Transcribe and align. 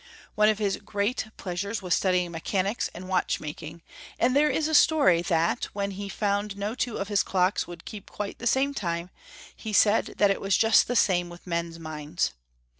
One 0.33 0.49
of 0.49 0.57
his 0.57 0.77
great 0.77 1.27
pleasures 1.37 1.83
was 1.83 1.93
stud}dng 1.93 2.31
mechanics 2.31 2.89
and 2.95 3.07
watchmaking, 3.07 3.83
and 4.17 4.35
there 4.35 4.49
is 4.49 4.67
a 4.67 4.73
story 4.73 5.21
that, 5.21 5.65
when 5.73 5.91
he 5.91 6.09
found 6.09 6.57
no 6.57 6.73
two 6.73 6.97
of 6.97 7.07
his 7.07 7.21
clocks 7.21 7.67
would 7.67 7.85
keep 7.85 8.09
quite 8.09 8.39
the 8.39 8.47
same 8.47 8.73
time, 8.73 9.11
he 9.55 9.73
said 9.73 10.15
that 10.17 10.31
it 10.31 10.41
was 10.41 10.57
just 10.57 10.87
the 10.87 10.95
same 10.95 11.29
with 11.29 11.45
men's 11.45 11.77
minds. 11.77 12.33